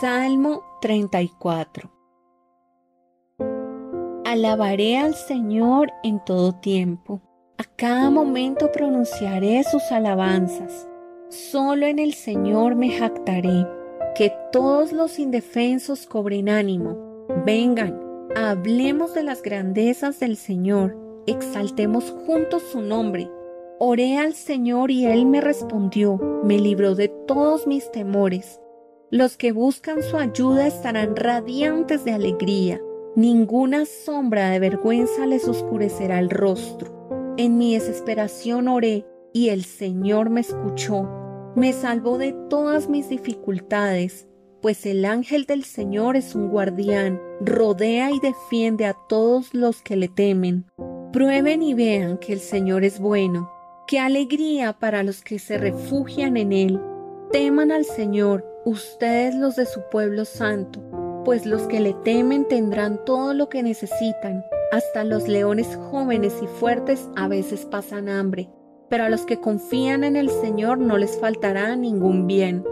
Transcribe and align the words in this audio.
Salmo 0.00 0.62
34 0.80 1.90
Alabaré 4.24 4.96
al 4.98 5.14
Señor 5.14 5.92
en 6.02 6.24
todo 6.24 6.54
tiempo. 6.54 7.20
A 7.58 7.64
cada 7.76 8.10
momento 8.10 8.72
pronunciaré 8.72 9.62
sus 9.62 9.92
alabanzas. 9.92 10.88
Solo 11.28 11.86
en 11.86 11.98
el 11.98 12.14
Señor 12.14 12.74
me 12.74 12.90
jactaré. 12.90 13.66
Que 14.16 14.32
todos 14.50 14.92
los 14.92 15.18
indefensos 15.18 16.06
cobren 16.06 16.48
ánimo. 16.48 17.26
Vengan, 17.46 18.00
hablemos 18.34 19.14
de 19.14 19.22
las 19.22 19.42
grandezas 19.42 20.18
del 20.18 20.36
Señor. 20.36 20.96
Exaltemos 21.26 22.10
juntos 22.26 22.62
su 22.72 22.80
nombre. 22.80 23.30
Oré 23.78 24.18
al 24.18 24.34
Señor 24.34 24.90
y 24.90 25.06
Él 25.06 25.26
me 25.26 25.40
respondió, 25.40 26.18
me 26.42 26.58
libró 26.58 26.94
de 26.94 27.08
todos 27.08 27.66
mis 27.66 27.90
temores. 27.92 28.60
Los 29.14 29.36
que 29.36 29.52
buscan 29.52 30.02
su 30.02 30.16
ayuda 30.16 30.66
estarán 30.66 31.14
radiantes 31.14 32.04
de 32.04 32.10
alegría. 32.10 32.80
Ninguna 33.14 33.86
sombra 33.86 34.50
de 34.50 34.58
vergüenza 34.58 35.24
les 35.24 35.46
oscurecerá 35.46 36.18
el 36.18 36.30
rostro. 36.30 37.34
En 37.36 37.56
mi 37.56 37.74
desesperación 37.74 38.66
oré 38.66 39.06
y 39.32 39.50
el 39.50 39.64
Señor 39.64 40.30
me 40.30 40.40
escuchó. 40.40 41.08
Me 41.54 41.72
salvó 41.72 42.18
de 42.18 42.32
todas 42.50 42.88
mis 42.88 43.08
dificultades, 43.08 44.26
pues 44.60 44.84
el 44.84 45.04
ángel 45.04 45.44
del 45.44 45.62
Señor 45.62 46.16
es 46.16 46.34
un 46.34 46.48
guardián, 46.48 47.20
rodea 47.40 48.10
y 48.10 48.18
defiende 48.18 48.84
a 48.84 48.96
todos 49.08 49.54
los 49.54 49.80
que 49.80 49.94
le 49.94 50.08
temen. 50.08 50.66
Prueben 51.12 51.62
y 51.62 51.72
vean 51.72 52.18
que 52.18 52.32
el 52.32 52.40
Señor 52.40 52.82
es 52.82 52.98
bueno. 52.98 53.48
Qué 53.86 54.00
alegría 54.00 54.72
para 54.72 55.04
los 55.04 55.22
que 55.22 55.38
se 55.38 55.56
refugian 55.56 56.36
en 56.36 56.52
Él. 56.52 56.80
Teman 57.30 57.70
al 57.70 57.84
Señor 57.84 58.53
ustedes 58.64 59.34
los 59.34 59.56
de 59.56 59.66
su 59.66 59.82
pueblo 59.90 60.24
santo, 60.24 60.80
pues 61.24 61.44
los 61.46 61.62
que 61.62 61.80
le 61.80 61.92
temen 61.92 62.46
tendrán 62.46 63.04
todo 63.04 63.34
lo 63.34 63.48
que 63.48 63.62
necesitan. 63.62 64.44
Hasta 64.72 65.04
los 65.04 65.28
leones 65.28 65.78
jóvenes 65.90 66.34
y 66.42 66.46
fuertes 66.46 67.08
a 67.16 67.28
veces 67.28 67.66
pasan 67.66 68.08
hambre, 68.08 68.48
pero 68.88 69.04
a 69.04 69.08
los 69.08 69.22
que 69.22 69.40
confían 69.40 70.02
en 70.02 70.16
el 70.16 70.30
Señor 70.30 70.78
no 70.78 70.98
les 70.98 71.18
faltará 71.18 71.76
ningún 71.76 72.26
bien. 72.26 72.64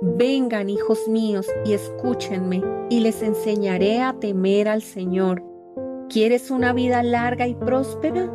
Vengan, 0.00 0.70
hijos 0.70 1.06
míos, 1.08 1.46
y 1.64 1.74
escúchenme, 1.74 2.62
y 2.88 3.00
les 3.00 3.22
enseñaré 3.22 4.00
a 4.00 4.14
temer 4.14 4.68
al 4.68 4.82
Señor. 4.82 5.44
¿Quieres 6.08 6.50
una 6.50 6.72
vida 6.72 7.02
larga 7.02 7.46
y 7.46 7.54
próspera? 7.54 8.32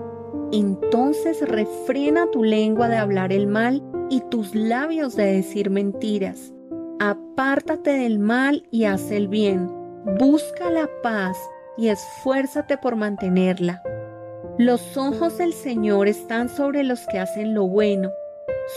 Entonces 0.51 1.41
refrena 1.47 2.29
tu 2.31 2.43
lengua 2.43 2.87
de 2.87 2.97
hablar 2.97 3.33
el 3.33 3.47
mal 3.47 3.83
y 4.09 4.21
tus 4.29 4.55
labios 4.55 5.15
de 5.15 5.25
decir 5.25 5.69
mentiras 5.69 6.53
Apártate 6.99 7.91
del 7.91 8.17
mal 8.17 8.63
y 8.71 8.85
haz 8.85 9.11
el 9.11 9.27
bien. 9.27 9.71
Busca 10.17 10.71
la 10.71 10.89
paz 11.03 11.37
y 11.77 11.89
esfuérzate 11.89 12.75
por 12.79 12.95
mantenerla. 12.95 13.83
Los 14.57 14.97
ojos 14.97 15.37
del 15.37 15.53
Señor 15.53 16.07
están 16.07 16.49
sobre 16.49 16.83
los 16.83 17.05
que 17.05 17.19
hacen 17.19 17.53
lo 17.53 17.67
bueno. 17.67 18.09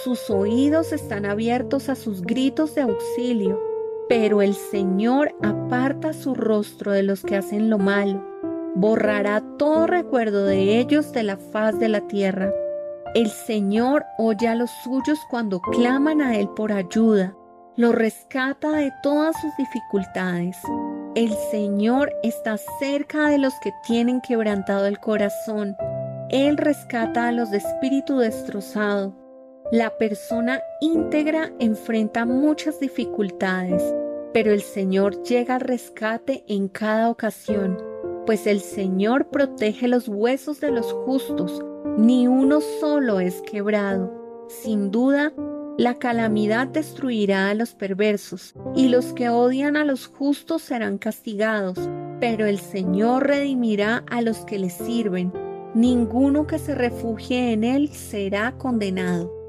Sus 0.04 0.28
oídos 0.28 0.92
están 0.92 1.24
abiertos 1.24 1.88
a 1.88 1.94
sus 1.94 2.20
gritos 2.20 2.74
de 2.74 2.82
auxilio. 2.82 3.58
Pero 4.06 4.42
el 4.42 4.52
Señor 4.52 5.34
aparta 5.40 6.12
su 6.12 6.34
rostro 6.34 6.92
de 6.92 7.02
los 7.02 7.22
que 7.22 7.36
hacen 7.36 7.70
lo 7.70 7.78
malo. 7.78 8.22
Borrará 8.74 9.42
todo 9.56 9.86
recuerdo 9.86 10.44
de 10.44 10.78
ellos 10.78 11.12
de 11.12 11.22
la 11.22 11.38
faz 11.38 11.78
de 11.78 11.88
la 11.88 12.06
tierra. 12.06 12.52
El 13.14 13.30
Señor 13.30 14.04
oye 14.18 14.46
a 14.46 14.54
los 14.54 14.70
suyos 14.84 15.18
cuando 15.30 15.58
claman 15.60 16.20
a 16.20 16.36
Él 16.36 16.50
por 16.50 16.70
ayuda 16.70 17.34
lo 17.76 17.92
rescata 17.92 18.72
de 18.72 18.92
todas 19.02 19.34
sus 19.40 19.56
dificultades. 19.56 20.56
El 21.14 21.32
Señor 21.50 22.12
está 22.22 22.56
cerca 22.78 23.28
de 23.28 23.38
los 23.38 23.54
que 23.60 23.72
tienen 23.86 24.20
quebrantado 24.20 24.86
el 24.86 24.98
corazón. 24.98 25.76
Él 26.30 26.56
rescata 26.56 27.28
a 27.28 27.32
los 27.32 27.50
de 27.50 27.58
espíritu 27.58 28.18
destrozado. 28.18 29.14
La 29.72 29.96
persona 29.98 30.60
íntegra 30.80 31.52
enfrenta 31.58 32.24
muchas 32.24 32.80
dificultades, 32.80 33.82
pero 34.32 34.52
el 34.52 34.62
Señor 34.62 35.22
llega 35.22 35.56
al 35.56 35.60
rescate 35.60 36.44
en 36.48 36.68
cada 36.68 37.08
ocasión, 37.08 37.78
pues 38.26 38.46
el 38.46 38.60
Señor 38.60 39.28
protege 39.28 39.88
los 39.88 40.08
huesos 40.08 40.60
de 40.60 40.70
los 40.70 40.92
justos, 40.92 41.62
ni 41.96 42.26
uno 42.26 42.60
solo 42.60 43.20
es 43.20 43.42
quebrado. 43.42 44.12
Sin 44.48 44.90
duda, 44.90 45.32
la 45.78 45.94
calamidad 45.98 46.66
destruirá 46.66 47.48
a 47.48 47.54
los 47.54 47.74
perversos, 47.74 48.54
y 48.74 48.88
los 48.88 49.12
que 49.12 49.28
odian 49.28 49.76
a 49.76 49.84
los 49.84 50.06
justos 50.06 50.62
serán 50.62 50.98
castigados, 50.98 51.78
pero 52.20 52.46
el 52.46 52.58
Señor 52.58 53.26
redimirá 53.26 54.04
a 54.10 54.20
los 54.20 54.44
que 54.44 54.58
le 54.58 54.70
sirven. 54.70 55.32
Ninguno 55.74 56.46
que 56.46 56.58
se 56.58 56.74
refugie 56.74 57.52
en 57.52 57.64
él 57.64 57.88
será 57.88 58.52
condenado. 58.58 59.39